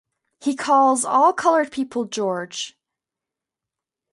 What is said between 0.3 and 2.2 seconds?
'He calls all colored people